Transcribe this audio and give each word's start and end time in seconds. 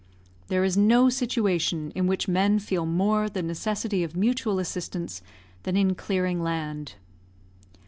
There 0.47 0.63
is 0.63 0.75
no 0.75 1.09
situation 1.09 1.91
in 1.93 2.07
which 2.07 2.27
men 2.27 2.57
feel 2.57 2.87
more 2.87 3.29
the 3.29 3.43
necessity 3.43 4.03
of 4.03 4.15
mutual 4.17 4.57
assistance 4.57 5.21
than 5.61 5.77
in 5.77 5.93
clearing 5.93 6.41
land. 6.41 6.95